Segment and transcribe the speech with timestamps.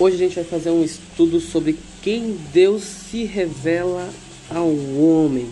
[0.00, 4.08] Hoje a gente vai fazer um estudo sobre quem Deus se revela
[4.48, 5.50] ao homem.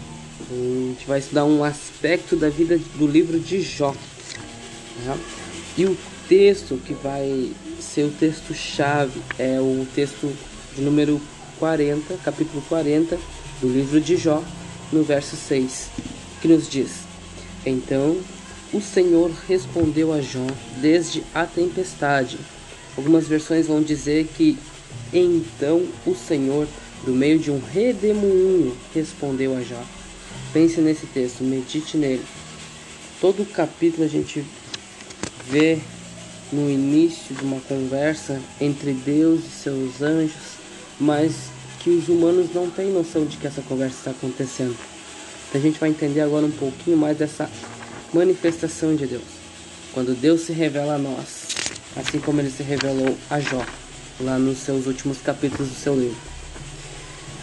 [0.49, 3.93] A gente vai estudar um aspecto da vida do livro de Jó.
[5.05, 5.17] Tá?
[5.77, 5.99] E o
[6.29, 10.33] texto que vai ser o texto-chave é o texto
[10.77, 11.21] de número
[11.59, 13.19] 40, capítulo 40
[13.61, 14.45] do livro de Jó,
[14.93, 15.89] no verso 6,
[16.41, 17.01] que nos diz:
[17.67, 18.17] Então
[18.73, 20.47] o Senhor respondeu a Jó
[20.81, 22.39] desde a tempestade
[22.97, 24.59] Algumas versões vão dizer que
[25.13, 26.67] então o Senhor,
[27.05, 29.83] do meio de um redemoinho, respondeu a Jó.
[30.53, 32.25] Pense nesse texto, medite nele.
[33.21, 34.45] Todo o capítulo a gente
[35.49, 35.79] vê
[36.53, 40.57] no início de uma conversa entre Deus e seus anjos,
[40.99, 41.33] mas
[41.81, 44.77] que os humanos não têm noção de que essa conversa está acontecendo.
[45.55, 47.51] A gente vai entender agora um pouquinho mais dessa
[48.13, 49.23] manifestação de Deus.
[49.93, 51.56] Quando Deus se revela a nós,
[51.97, 53.65] assim como ele se revelou a Jó,
[54.21, 56.17] lá nos seus últimos capítulos do seu livro.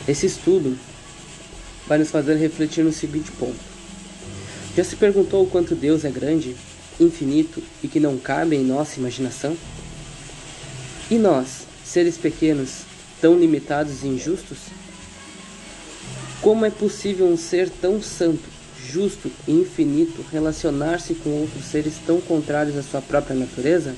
[0.07, 0.77] Esse estudo
[1.87, 3.59] vai nos fazer refletir no seguinte ponto.
[4.75, 6.55] Já se perguntou o quanto Deus é grande,
[6.99, 9.55] infinito e que não cabe em nossa imaginação?
[11.09, 12.81] E nós, seres pequenos,
[13.21, 14.57] tão limitados e injustos?
[16.41, 18.43] Como é possível um ser tão santo,
[18.91, 23.95] justo e infinito relacionar-se com outros seres tão contrários à sua própria natureza?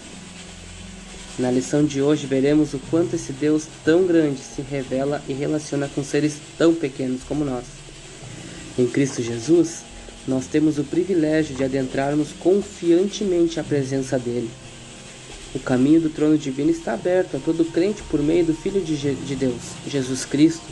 [1.38, 5.90] Na lição de hoje veremos o quanto esse Deus tão grande se revela e relaciona
[5.94, 7.66] com seres tão pequenos como nós.
[8.80, 9.82] Em Cristo Jesus,
[10.26, 14.50] nós temos o privilégio de adentrarmos confiantemente à presença dele.
[15.54, 19.36] O caminho do trono divino está aberto a todo crente por meio do Filho de
[19.36, 20.66] Deus, Jesus Cristo.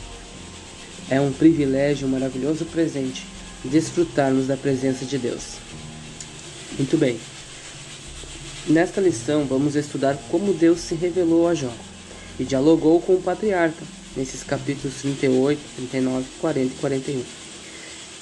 [1.09, 3.25] É um privilégio, um maravilhoso presente
[3.65, 5.55] desfrutarmos da presença de Deus.
[6.77, 7.17] Muito bem.
[8.65, 11.73] Nesta lição, vamos estudar como Deus se revelou a Jó
[12.39, 13.83] e dialogou com o patriarca,
[14.15, 17.23] nesses capítulos 38, 39, 40 e 41.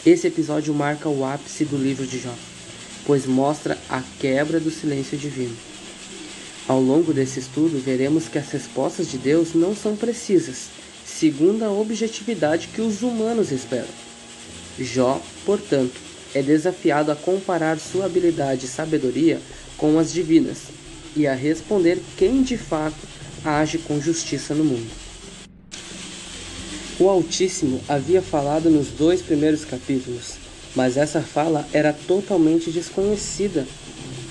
[0.04, 2.34] Esse episódio marca o ápice do livro de Jó,
[3.06, 5.56] pois mostra a quebra do silêncio divino.
[6.68, 10.70] Ao longo desse estudo, veremos que as respostas de Deus não são precisas,
[11.06, 13.94] segundo a objetividade que os humanos esperam.
[14.80, 19.40] Jó, portanto, é desafiado a comparar sua habilidade e sabedoria
[19.78, 20.58] com as divinas
[21.16, 23.08] e a responder quem de fato
[23.44, 24.90] age com justiça no mundo.
[27.00, 30.36] O Altíssimo havia falado nos dois primeiros capítulos,
[30.76, 33.66] mas essa fala era totalmente desconhecida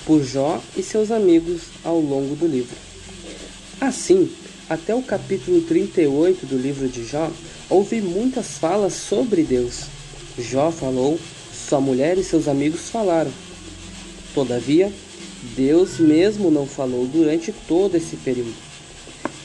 [0.06, 2.76] por Jó e seus amigos ao longo do livro.
[3.80, 4.30] Assim,
[4.68, 7.30] até o capítulo 38 do livro de Jó,
[7.68, 9.86] houve muitas falas sobre Deus.
[10.38, 11.18] Jó falou,
[11.70, 13.30] sua mulher e seus amigos falaram.
[14.34, 14.92] Todavia,
[15.56, 18.56] Deus mesmo não falou durante todo esse período.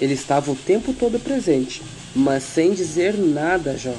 [0.01, 1.83] Ele estava o tempo todo presente,
[2.15, 3.93] mas sem dizer nada a Jó,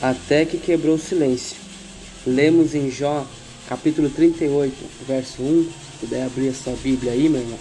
[0.00, 1.56] até que quebrou o silêncio.
[2.24, 3.26] Lemos em Jó,
[3.68, 4.72] capítulo 38,
[5.04, 5.64] verso 1.
[5.64, 7.58] Se puder abrir a sua Bíblia aí, meu irmão,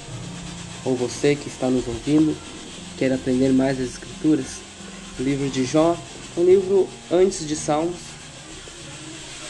[0.85, 2.37] ou você que está nos ouvindo,
[2.99, 4.57] quer aprender mais das Escrituras.
[5.19, 5.97] O livro de Jó
[6.35, 8.12] um livro antes de Salmos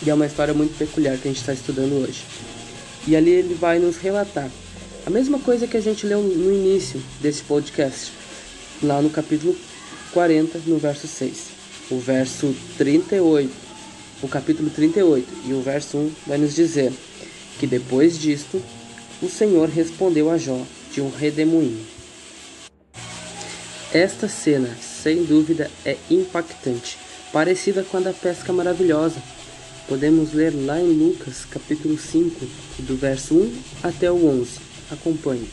[0.05, 2.25] e é uma história muito peculiar que a gente está estudando hoje.
[3.07, 4.49] E ali ele vai nos relatar
[5.05, 8.11] a mesma coisa que a gente leu no início desse podcast,
[8.81, 9.55] lá no capítulo
[10.13, 11.47] 40, no verso 6.
[11.91, 13.51] O verso 38,
[14.21, 16.91] o capítulo 38 e o verso 1 vai nos dizer
[17.59, 18.61] que depois disto,
[19.21, 21.85] o Senhor respondeu a Jó de um redemoinho.
[23.93, 26.97] Esta cena, sem dúvida, é impactante,
[27.31, 29.21] parecida com a da pesca maravilhosa
[29.87, 32.47] Podemos ler lá em Lucas, capítulo 5,
[32.79, 34.51] do verso 1 até o 11.
[34.89, 35.49] Acompanhe.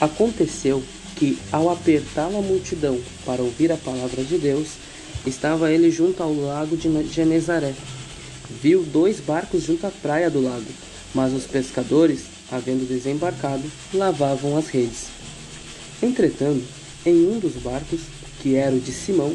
[0.00, 0.80] Aconteceu
[1.16, 4.68] que, ao apertá-lo a multidão para ouvir a palavra de Deus,
[5.26, 7.74] estava ele junto ao lago de Genezaré.
[8.62, 10.70] Viu dois barcos junto à praia do lago,
[11.12, 15.06] mas os pescadores, havendo desembarcado, lavavam as redes.
[16.00, 16.64] Entretanto,
[17.04, 18.02] em um dos barcos,
[18.40, 19.34] que era o de Simão,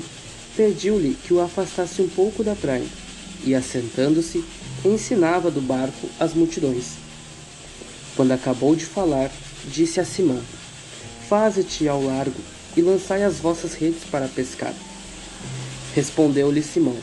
[0.55, 3.04] pediu-lhe que o afastasse um pouco da praia
[3.43, 4.43] e, assentando-se,
[4.83, 6.93] ensinava do barco as multidões.
[8.15, 9.31] Quando acabou de falar,
[9.65, 10.41] disse a Simão:
[11.27, 12.39] Faze-te ao largo
[12.77, 14.73] e lançai as vossas redes para pescar.
[15.93, 16.97] Respondeu-lhe Simão: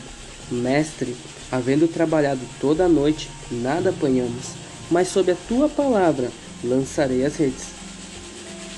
[0.51, 1.15] Mestre,
[1.51, 4.47] havendo trabalhado toda a noite, nada apanhamos,
[4.89, 6.31] mas sob a tua palavra
[6.63, 7.67] lançarei as redes.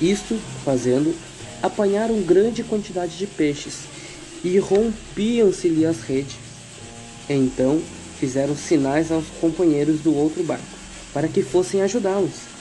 [0.01, 1.15] Isto, fazendo,
[1.61, 3.83] apanharam grande quantidade de peixes,
[4.43, 6.44] e rompiam-se-lhe as redes.
[7.29, 7.81] Então
[8.19, 10.63] fizeram sinais aos companheiros do outro barco,
[11.13, 12.55] para que fossem ajudá-los.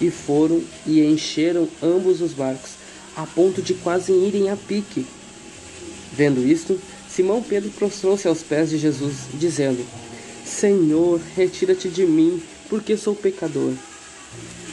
[0.00, 2.70] E foram e encheram ambos os barcos,
[3.16, 5.06] a ponto de quase irem a pique.
[6.12, 9.84] Vendo isto, Simão Pedro prostrou-se aos pés de Jesus, dizendo:
[10.44, 13.72] Senhor, retira-te de mim, porque sou pecador.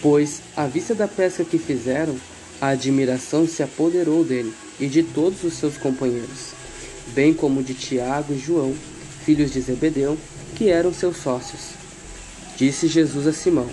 [0.02, 2.16] Pois, à vista da pesca que fizeram,
[2.62, 6.54] a admiração se apoderou dele e de todos os seus companheiros,
[7.08, 8.74] bem como de Tiago e João,
[9.28, 10.18] filhos de Zebedeu,
[10.56, 11.72] que eram seus sócios.
[12.56, 13.68] Disse Jesus a Simão: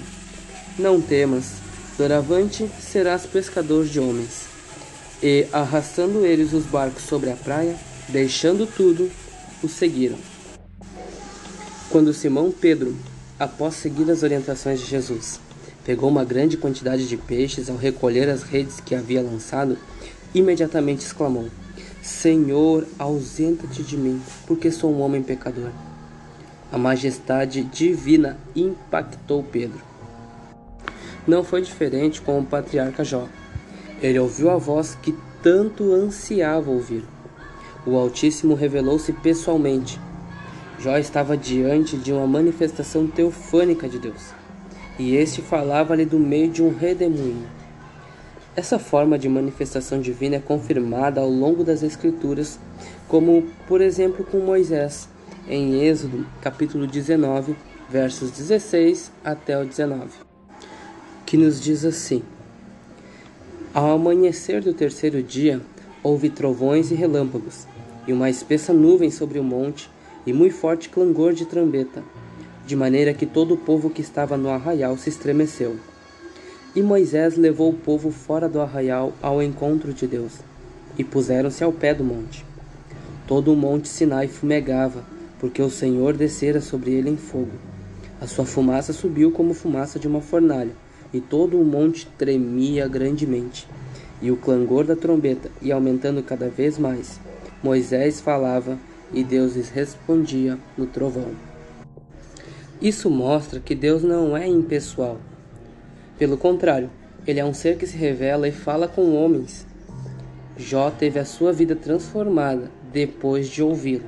[0.77, 1.53] Não temas,
[1.97, 4.47] doravante serás pescador de homens.
[5.23, 7.77] E, arrastando eles os barcos sobre a praia,
[8.09, 9.09] deixando tudo,
[9.63, 10.19] o seguiram.
[11.89, 12.97] Quando Simão Pedro,
[13.39, 15.39] após seguir as orientações de Jesus,
[15.85, 19.79] pegou uma grande quantidade de peixes ao recolher as redes que havia lançado,
[20.35, 21.49] imediatamente exclamou:
[22.05, 25.71] Senhor, ausenta-te de mim, porque sou um homem pecador.
[26.71, 29.81] A majestade divina impactou Pedro.
[31.27, 33.27] Não foi diferente com o patriarca Jó.
[34.03, 37.05] Ele ouviu a voz que tanto ansiava ouvir.
[37.87, 39.99] O Altíssimo revelou-se pessoalmente.
[40.79, 44.35] Jó estava diante de uma manifestação teofânica de Deus,
[44.99, 47.64] e este falava-lhe do meio de um redemoinho.
[48.57, 52.61] Essa forma de manifestação divina é confirmada ao longo das Escrituras,
[53.09, 55.09] como, por exemplo, com Moisés,
[55.49, 57.57] em Êxodo, capítulo 19,
[57.91, 60.09] versos 16 até o 19,
[61.27, 62.23] que nos diz assim:
[63.75, 65.61] Ao amanhecer do terceiro dia,
[66.01, 67.67] houve trovões e relâmpagos,
[68.07, 69.91] e uma espessa nuvem sobre o monte,
[70.25, 72.05] e muito forte clangor de trombeta,
[72.65, 75.77] de maneira que todo o povo que estava no arraial se estremeceu.
[76.77, 80.33] E Moisés levou o povo fora do arraial ao encontro de Deus,
[80.99, 82.45] e puseram-se ao pé do monte.
[83.29, 85.05] Todo o monte Sinai fumegava,
[85.39, 87.53] porque o Senhor descera sobre ele em fogo.
[88.21, 90.73] A sua fumaça subiu como fumaça de uma fornalha,
[91.13, 93.69] e todo o monte tremia grandemente.
[94.21, 97.21] E o clangor da trombeta ia aumentando cada vez mais.
[97.63, 98.77] Moisés falava,
[99.13, 101.31] e Deus lhes respondia no trovão.
[102.83, 105.21] Isso mostra que Deus não é impessoal
[106.19, 106.91] pelo contrário,
[107.27, 109.67] ele é um ser que se revela e fala com homens.
[110.57, 114.05] Jó teve a sua vida transformada depois de ouvi-lo.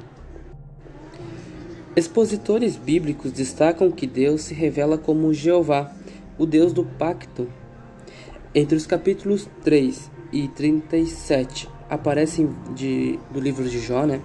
[1.97, 5.91] Expositores bíblicos destacam que Deus se revela como Jeová,
[6.39, 7.49] o Deus do pacto.
[8.55, 14.21] Entre os capítulos 3 e 37 aparecem de, do livro de Jó, né,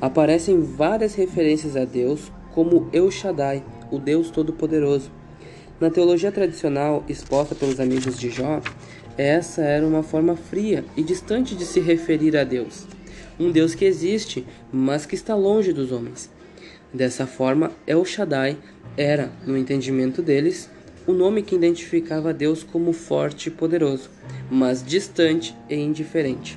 [0.00, 5.21] aparecem várias referências a Deus como El Shaddai, o Deus Todo-Poderoso
[5.82, 8.62] na teologia tradicional exposta pelos amigos de Jó,
[9.18, 12.86] essa era uma forma fria e distante de se referir a Deus.
[13.36, 16.30] Um Deus que existe, mas que está longe dos homens.
[16.94, 18.56] Dessa forma, El Shaddai
[18.96, 20.70] era, no entendimento deles,
[21.04, 24.08] o nome que identificava Deus como forte e poderoso,
[24.48, 26.56] mas distante e indiferente.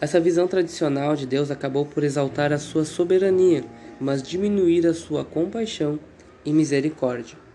[0.00, 3.62] Essa visão tradicional de Deus acabou por exaltar a sua soberania,
[4.00, 6.00] mas diminuir a sua compaixão
[6.44, 7.49] e misericórdia.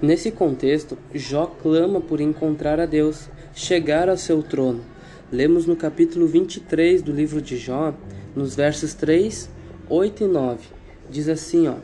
[0.00, 4.84] Nesse contexto, Jó clama por encontrar a Deus, chegar ao seu trono.
[5.32, 7.94] Lemos no capítulo 23 do livro de Jó,
[8.34, 9.48] nos versos 3,
[9.88, 10.60] 8 e 9.
[11.08, 11.76] Diz assim, ó: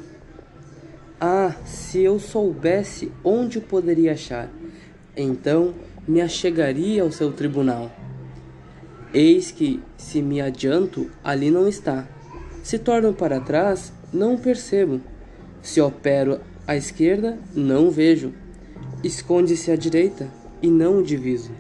[1.19, 4.51] Ah, se eu soubesse onde o poderia achar,
[5.17, 5.75] então
[6.07, 7.91] me achegaria ao seu tribunal.
[9.15, 12.07] Eis que, se me adianto, ali não está.
[12.63, 15.01] Se torno para trás, não percebo.
[15.63, 18.33] Se opero à esquerda, não vejo.
[19.03, 20.29] Esconde-se à direita,
[20.63, 21.51] e não o diviso.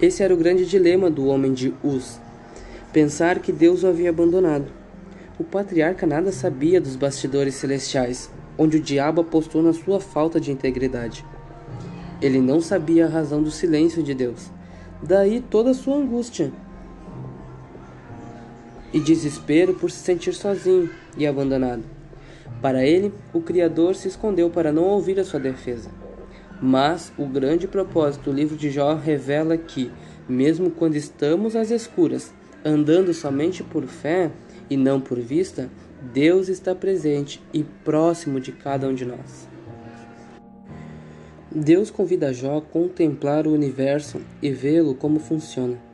[0.00, 2.18] Esse era o grande dilema do homem de Uz.
[2.92, 4.66] Pensar que Deus o havia abandonado.
[5.38, 10.50] O patriarca nada sabia dos bastidores celestiais, onde o diabo apostou na sua falta de
[10.50, 11.24] integridade.
[12.22, 14.50] Ele não sabia a razão do silêncio de Deus.
[15.02, 16.50] Daí toda a sua angústia
[18.92, 20.88] e desespero por se sentir sozinho
[21.18, 21.95] e abandonado.
[22.60, 25.90] Para ele, o Criador se escondeu para não ouvir a sua defesa.
[26.60, 29.90] Mas o grande propósito do livro de Jó revela que,
[30.28, 32.32] mesmo quando estamos às escuras,
[32.64, 34.30] andando somente por fé
[34.68, 35.70] e não por vista,
[36.12, 39.48] Deus está presente e próximo de cada um de nós.
[41.54, 45.85] Deus convida Jó a contemplar o universo e vê-lo como funciona.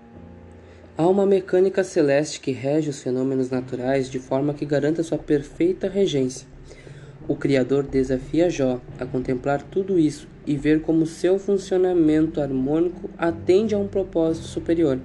[0.95, 5.89] Há uma mecânica celeste que rege os fenômenos naturais de forma que garanta sua perfeita
[5.89, 6.47] regência.
[7.27, 13.75] O Criador desafia Jó a contemplar tudo isso e ver como seu funcionamento harmônico atende
[13.75, 14.99] a um propósito superior.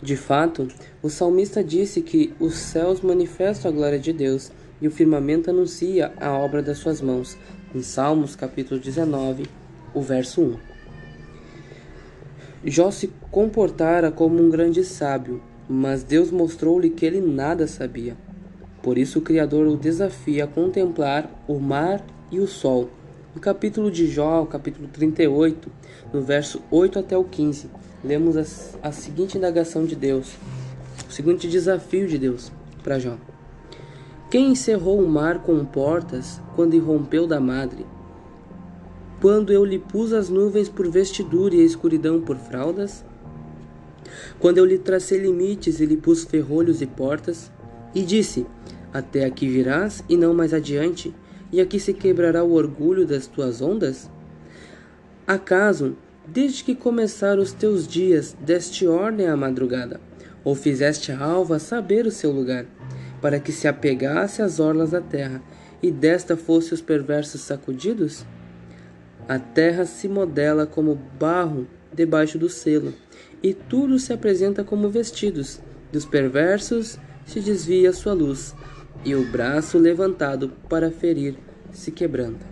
[0.00, 0.68] De fato,
[1.02, 6.12] o salmista disse que os céus manifestam a glória de Deus e o firmamento anuncia
[6.20, 7.36] a obra das suas mãos,
[7.74, 9.46] em Salmos capítulo 19,
[9.92, 10.69] o verso 1.
[12.62, 18.14] Jó se comportara como um grande sábio, mas Deus mostrou-lhe que ele nada sabia.
[18.82, 22.90] Por isso o Criador o desafia a contemplar o mar e o sol.
[23.34, 25.70] No capítulo de Jó, capítulo 38,
[26.12, 27.70] no verso 8 até o 15,
[28.04, 30.34] lemos a, a seguinte indagação de Deus,
[31.08, 32.52] o seguinte desafio de Deus
[32.82, 33.16] para Jó.
[34.30, 37.86] Quem encerrou o mar com portas quando irrompeu da madre?
[39.20, 43.04] Quando eu lhe pus as nuvens por vestidura e a escuridão por fraldas?
[44.38, 47.50] Quando eu lhe tracei limites e lhe pus ferrolhos e portas?
[47.94, 48.46] E disse:
[48.92, 51.14] Até aqui virás e não mais adiante,
[51.52, 54.10] e aqui se quebrará o orgulho das tuas ondas?
[55.26, 55.96] Acaso,
[56.26, 60.00] desde que começaram os teus dias, deste ordem à madrugada,
[60.42, 62.66] ou fizeste a alva saber o seu lugar?
[63.20, 65.42] para que se apegasse às orlas da terra,
[65.82, 68.24] e desta fosse os perversos sacudidos?
[69.30, 72.92] A terra se modela como barro debaixo do selo,
[73.40, 75.60] e tudo se apresenta como vestidos.
[75.92, 78.56] Dos perversos se desvia sua luz,
[79.04, 81.36] e o braço levantado para ferir
[81.70, 82.44] se quebranta.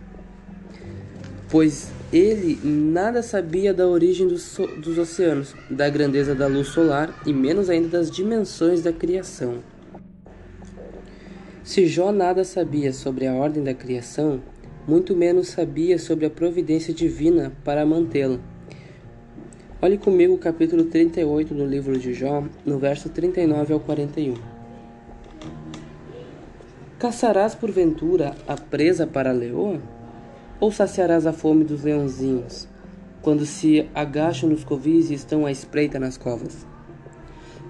[1.51, 7.33] Pois ele nada sabia da origem dos, dos oceanos, da grandeza da luz solar e
[7.33, 9.65] menos ainda das dimensões da criação.
[11.65, 14.41] Se Jó nada sabia sobre a ordem da criação,
[14.89, 18.39] muito menos sabia sobre a providência divina para mantê-la.
[19.83, 24.33] Olhe comigo o capítulo 38 do livro de Jó, no verso 39 ao 41.
[26.99, 29.79] Caçarás porventura a presa para a leoa?
[30.59, 32.67] Ou saciarás a fome dos leãozinhos,
[33.21, 36.67] quando se agacham nos covis e estão à espreita nas covas?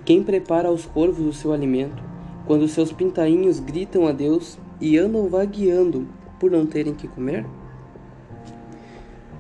[0.05, 2.01] Quem prepara aos corvos o seu alimento,
[2.47, 7.45] quando seus pintainhos gritam a Deus e andam vagueando por não terem que comer?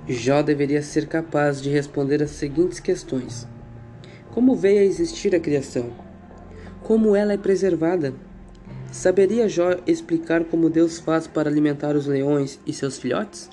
[0.08, 3.46] Jó deveria ser capaz de responder as seguintes questões:
[4.30, 5.90] Como veio a existir a criação?
[6.82, 8.14] Como ela é preservada?
[8.90, 13.50] Saberia Jó explicar como Deus faz para alimentar os leões e seus filhotes?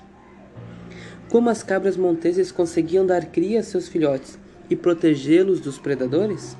[1.28, 4.38] Como as cabras monteses conseguiam dar cria a seus filhotes
[4.70, 6.56] e protegê-los dos predadores?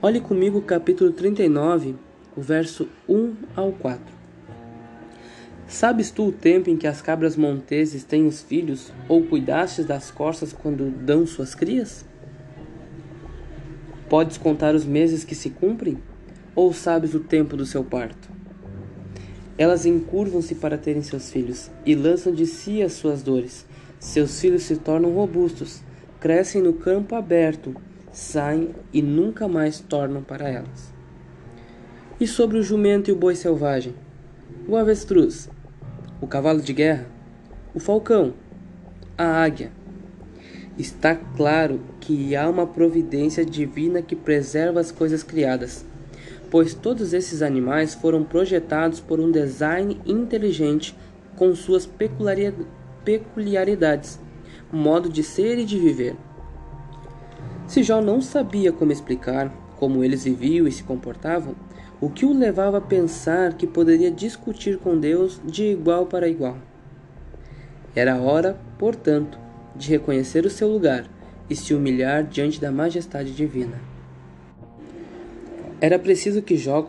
[0.00, 1.96] Olhe comigo o capítulo 39,
[2.36, 4.19] o verso 1 ao 4.
[5.70, 10.10] Sabes tu o tempo em que as cabras monteses têm os filhos, ou cuidastes das
[10.10, 12.04] corças quando dão suas crias?
[14.08, 15.96] Podes contar os meses que se cumprem,
[16.56, 18.28] ou sabes o tempo do seu parto?
[19.56, 23.64] Elas encurvam-se para terem seus filhos, e lançam de si as suas dores.
[24.00, 25.82] Seus filhos se tornam robustos,
[26.18, 27.76] crescem no campo aberto,
[28.10, 30.92] saem e nunca mais tornam para elas.
[32.18, 33.94] E sobre o jumento e o boi selvagem?
[34.66, 35.48] O avestruz,
[36.20, 37.06] o cavalo de guerra,
[37.74, 38.34] o falcão,
[39.16, 39.72] a águia.
[40.78, 45.84] Está claro que há uma providência divina que preserva as coisas criadas,
[46.50, 50.96] pois todos esses animais foram projetados por um design inteligente
[51.36, 51.88] com suas
[53.04, 54.20] peculiaridades,
[54.70, 56.16] modo de ser e de viver.
[57.66, 61.54] Se Jó não sabia como explicar como eles viviam e se comportavam,
[62.00, 66.56] o que o levava a pensar que poderia discutir com Deus de igual para igual?
[67.94, 69.38] Era hora, portanto,
[69.76, 71.04] de reconhecer o seu lugar
[71.48, 73.78] e se humilhar diante da majestade divina.
[75.80, 76.86] Era preciso que Jó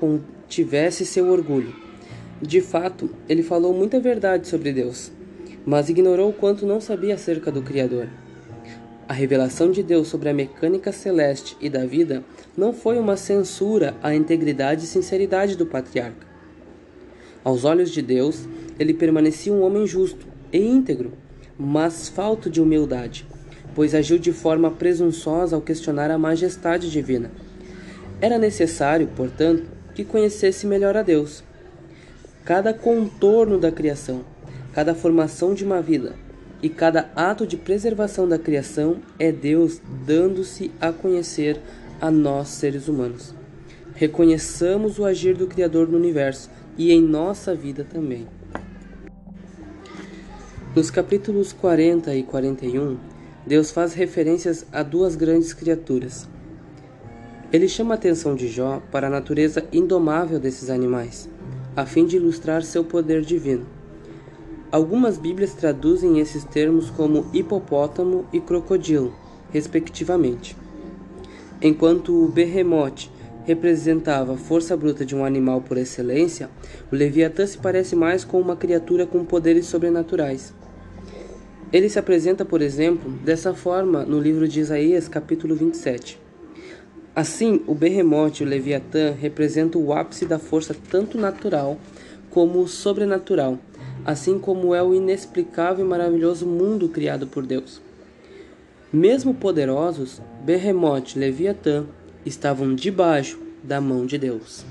[0.47, 1.73] tivesse seu orgulho.
[2.41, 5.11] De fato, ele falou muita verdade sobre Deus,
[5.65, 8.07] mas ignorou o quanto não sabia acerca do Criador.
[9.07, 12.23] A revelação de Deus sobre a mecânica celeste e da vida
[12.55, 16.27] não foi uma censura à integridade e sinceridade do patriarca.
[17.43, 21.13] Aos olhos de Deus, ele permanecia um homem justo e íntegro,
[21.57, 23.25] mas falto de humildade,
[23.73, 27.31] pois agiu de forma presunçosa ao questionar a majestade divina.
[28.19, 29.63] Era necessário, portanto,
[29.95, 31.43] que conhecesse melhor a Deus.
[32.45, 34.23] Cada contorno da criação,
[34.73, 36.15] cada formação de uma vida,
[36.61, 41.59] e cada ato de preservação da criação é Deus dando-se a conhecer
[42.01, 43.35] a nós seres humanos.
[43.93, 48.27] Reconheçamos o agir do Criador no universo e em nossa vida também.
[50.75, 52.97] Nos capítulos 40 e 41,
[53.45, 56.27] Deus faz referências a duas grandes criaturas.
[57.53, 61.29] Ele chama a atenção de Jó para a natureza indomável desses animais,
[61.75, 63.67] a fim de ilustrar seu poder divino.
[64.71, 69.13] Algumas Bíblias traduzem esses termos como hipopótamo e crocodilo,
[69.51, 70.55] respectivamente.
[71.63, 73.11] Enquanto o Behemoth
[73.45, 76.49] representava a força bruta de um animal por excelência,
[76.91, 80.55] o Leviatã se parece mais com uma criatura com poderes sobrenaturais.
[81.71, 86.19] Ele se apresenta, por exemplo, dessa forma no livro de Isaías, capítulo 27.
[87.15, 91.77] Assim, o Behemoth e o Leviatã representam o ápice da força tanto natural
[92.31, 93.59] como sobrenatural,
[94.03, 97.81] assim como é o inexplicável e maravilhoso mundo criado por Deus.
[98.93, 101.85] Mesmo poderosos, Behemoth e Leviatã
[102.25, 104.65] estavam debaixo da mão de Deus.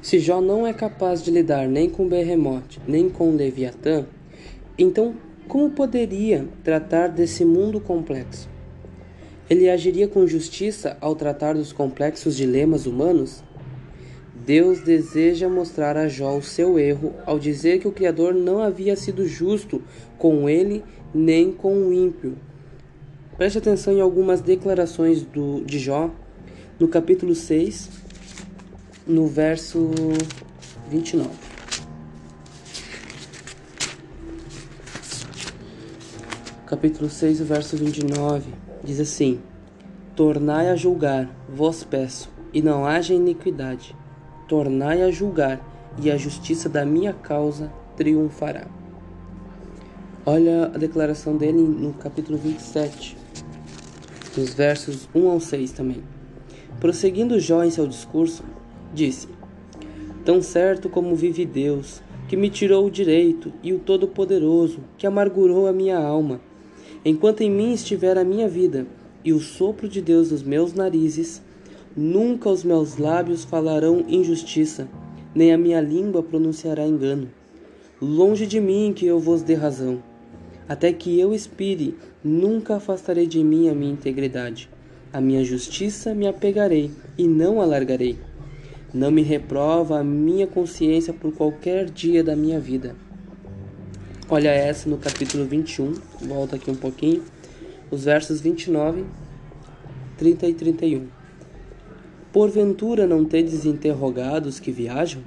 [0.00, 4.06] Se Jó não é capaz de lidar nem com Behemoth, nem com Leviatã,
[4.78, 5.16] então
[5.48, 8.48] como poderia tratar desse mundo complexo?
[9.50, 13.42] Ele agiria com justiça ao tratar dos complexos dilemas humanos?
[14.46, 18.94] Deus deseja mostrar a Jó o seu erro ao dizer que o Criador não havia
[18.94, 19.82] sido justo
[20.18, 22.36] com ele nem com o ímpio.
[23.36, 26.10] Preste atenção em algumas declarações do, de Jó
[26.78, 27.90] no capítulo 6,
[29.06, 29.90] no verso
[30.90, 31.28] 29.
[36.66, 38.50] Capítulo 6, verso 29
[38.82, 39.40] diz assim:
[40.16, 43.94] Tornai a julgar, vos peço, e não haja iniquidade
[44.46, 45.60] tornai a julgar,
[46.00, 48.66] e a justiça da minha causa triunfará.
[50.26, 53.14] Olha a declaração dele no capítulo 27,
[54.34, 56.02] nos versos 1 ao 6 também.
[56.80, 58.42] Prosseguindo Jó em seu discurso,
[58.94, 59.28] disse:
[60.24, 65.66] Tão certo como vive Deus, que me tirou o direito, e o Todo-Poderoso, que amargurou
[65.66, 66.40] a minha alma,
[67.04, 68.86] enquanto em mim estiver a minha vida,
[69.22, 71.42] e o sopro de Deus nos meus narizes,
[71.96, 74.88] Nunca os meus lábios falarão injustiça,
[75.32, 77.30] nem a minha língua pronunciará engano.
[78.02, 80.02] Longe de mim que eu vos dê razão.
[80.68, 84.70] Até que eu expire, nunca afastarei de mim a minha integridade.
[85.12, 88.18] A minha justiça me apegarei e não alargarei.
[88.92, 92.96] Não me reprova a minha consciência por qualquer dia da minha vida.
[94.28, 97.22] Olha essa no capítulo 21, volta aqui um pouquinho,
[97.90, 99.04] os versos 29,
[100.16, 101.06] 30 e 31.
[102.32, 105.22] Porventura não tedes interrogados que viajam?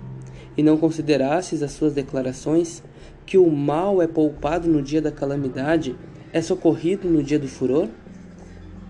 [0.58, 2.84] E não considerastes as suas declarações,
[3.28, 5.96] que o mal é poupado no dia da calamidade,
[6.34, 7.88] é socorrido no dia do furor?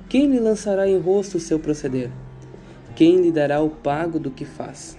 [0.07, 2.09] Quem lhe lançará em rosto o seu proceder?
[2.95, 4.97] Quem lhe dará o pago do que faz?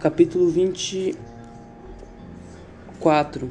[0.00, 3.48] Capítulo 24,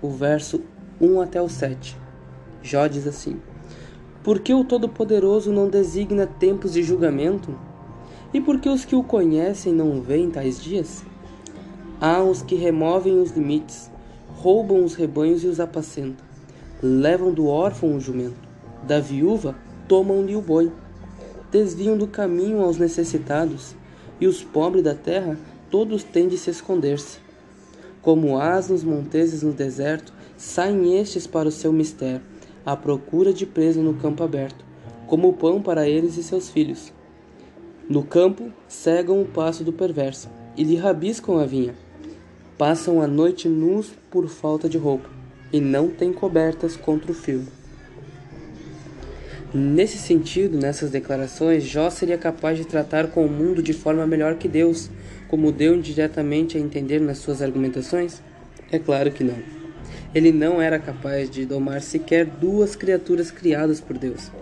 [0.00, 0.62] o verso
[0.98, 1.94] 1 até o 7.
[2.62, 3.38] Jó diz assim:
[4.28, 7.58] por que o Todo-Poderoso não designa tempos de julgamento?
[8.34, 11.02] E por que os que o conhecem não veem tais dias?
[12.00, 13.90] Há os que removem os limites,
[14.36, 16.24] roubam os rebanhos e os apacentam,
[16.80, 18.36] levam do órfão o jumento,
[18.84, 19.56] da viúva
[19.88, 20.70] tomam-lhe o boi,
[21.50, 23.74] desviam do caminho aos necessitados,
[24.20, 25.36] e os pobres da terra
[25.70, 27.18] todos têm de se esconder-se.
[28.00, 32.22] Como asnos monteses no deserto, saem estes para o seu mistério
[32.64, 34.64] à procura de presa no campo aberto,
[35.08, 36.92] como pão para eles e seus filhos.
[37.88, 41.87] No campo, cegam o passo do perverso e lhe rabiscam a vinha.
[42.58, 45.08] Passam a noite nus por falta de roupa
[45.52, 47.46] e não têm cobertas contra o frio.
[49.54, 54.34] Nesse sentido, nessas declarações, Jó seria capaz de tratar com o mundo de forma melhor
[54.34, 54.90] que Deus,
[55.28, 58.20] como deu indiretamente a entender nas suas argumentações?
[58.72, 59.38] É claro que não.
[60.12, 64.32] Ele não era capaz de domar sequer duas criaturas criadas por Deus.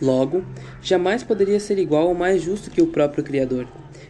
[0.00, 0.44] Logo,
[0.80, 3.66] jamais poderia ser igual ou mais justo que o próprio Criador,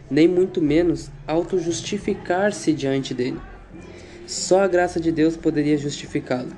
[0.09, 3.39] nem muito menos auto-justificar-se diante dele.
[4.25, 6.51] Só a graça de Deus poderia justificá-lo.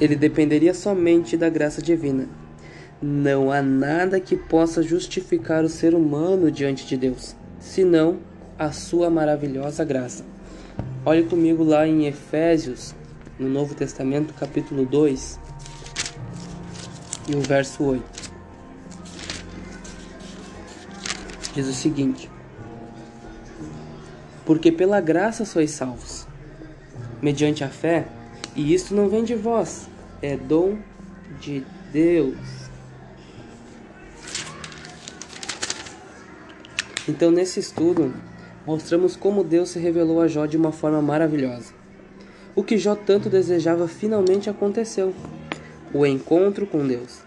[0.00, 2.28] Ele dependeria somente da graça divina.
[3.02, 8.18] Não há nada que possa justificar o ser humano diante de Deus, senão
[8.58, 10.24] a sua maravilhosa graça.
[11.04, 12.94] Olhe comigo lá em Efésios,
[13.38, 15.40] no Novo Testamento, capítulo 2,
[17.28, 18.04] e o verso 8.
[21.54, 22.30] Diz o seguinte:
[24.50, 26.26] Porque pela graça sois salvos,
[27.22, 28.08] mediante a fé,
[28.56, 29.88] e isto não vem de vós,
[30.20, 30.76] é dom
[31.40, 32.36] de Deus.
[37.08, 38.12] Então, nesse estudo,
[38.66, 41.72] mostramos como Deus se revelou a Jó de uma forma maravilhosa.
[42.56, 45.14] O que Jó tanto desejava finalmente aconteceu:
[45.94, 47.20] o encontro com Deus.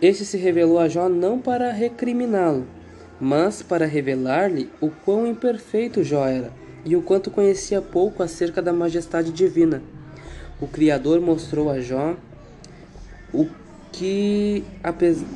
[0.00, 2.68] Este se revelou a Jó não para recriminá-lo,
[3.20, 6.52] mas para revelar-lhe o quão imperfeito Jó era
[6.84, 9.82] e o quanto conhecia pouco acerca da majestade divina.
[10.60, 12.16] O Criador mostrou a Jó
[13.32, 13.46] o
[13.92, 15.26] que apesar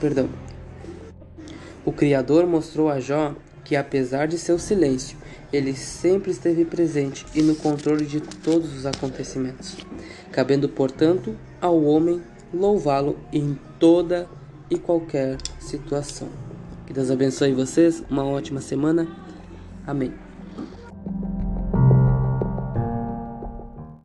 [0.00, 0.28] perdão
[1.86, 3.32] o Criador mostrou a Jó
[3.64, 5.16] que apesar de seu silêncio,
[5.52, 9.76] ele sempre esteve presente e no controle de todos os acontecimentos,
[10.32, 12.20] cabendo, portanto, ao homem
[12.52, 14.28] louvá-lo em toda
[14.68, 16.45] e qualquer situação.
[16.86, 19.08] Que Deus abençoe vocês, uma ótima semana.
[19.86, 20.25] Amém.